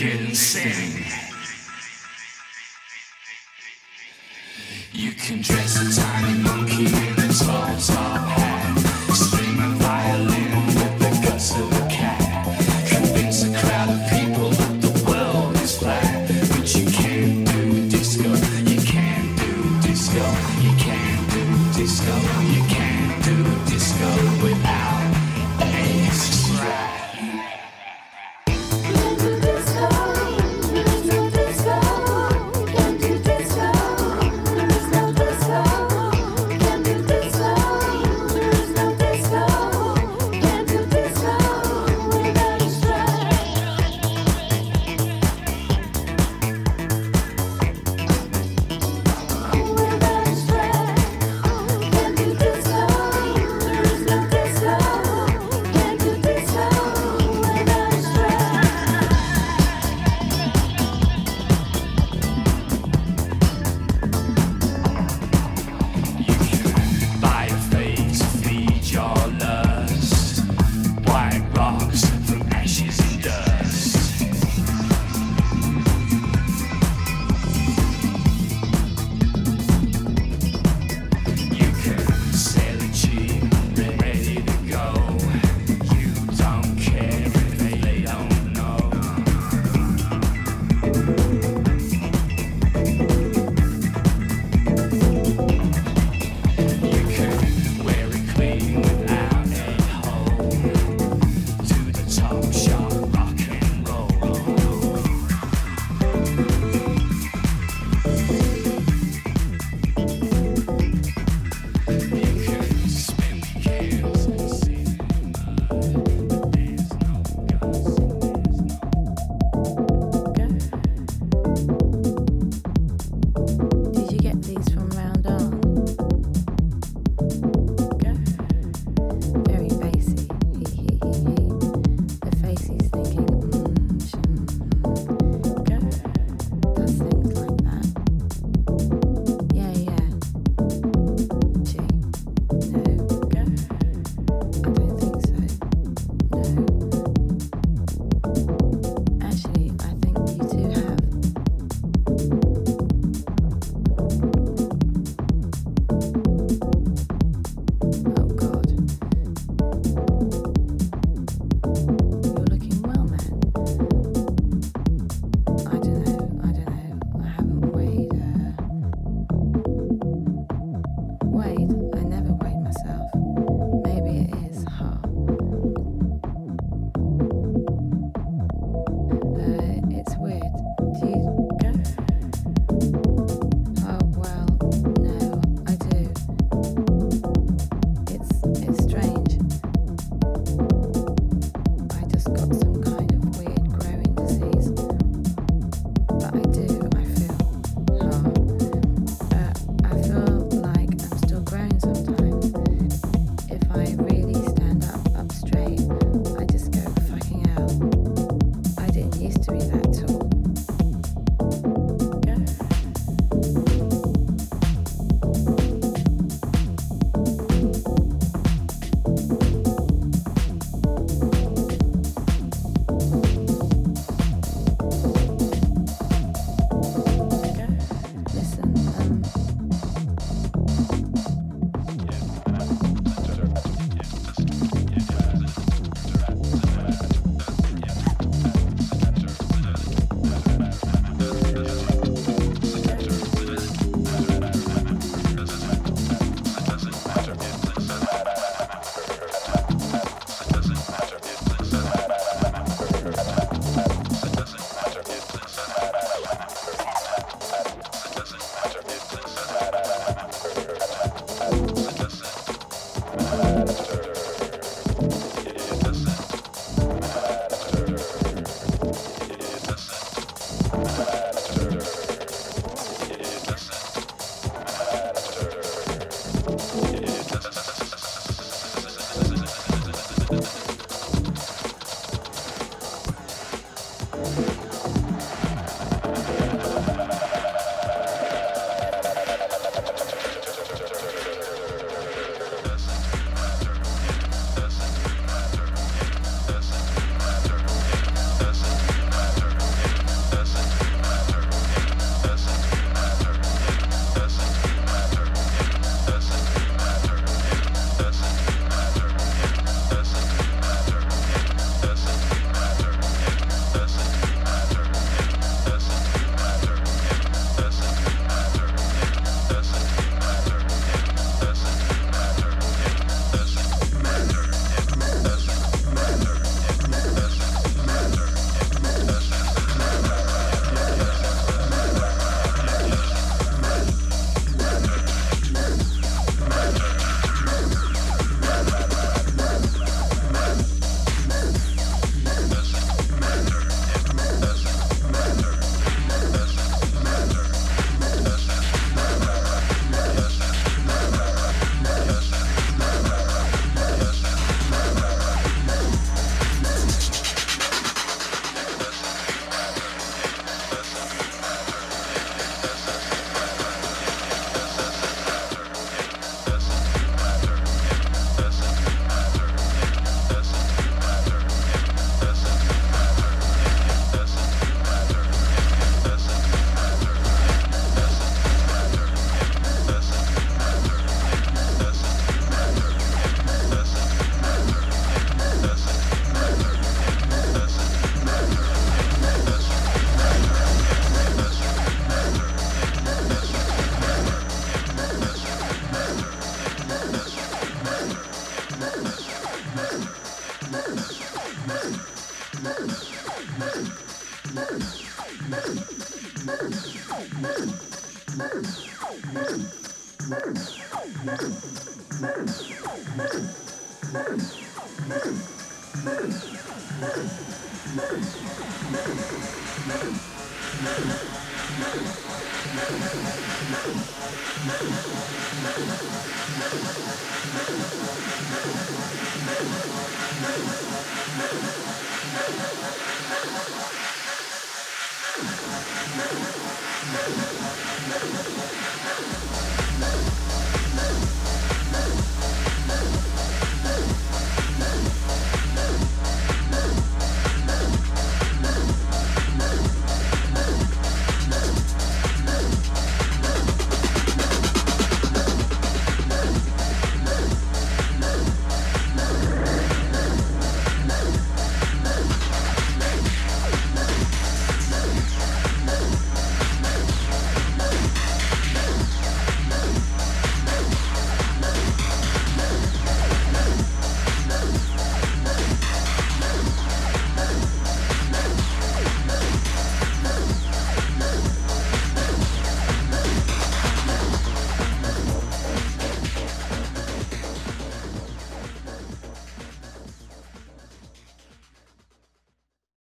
can 0.00 0.34
sing. 0.34 1.04
You 4.94 5.12
can 5.12 5.42
dress 5.42 5.76
a 5.76 6.00
time. 6.00 6.19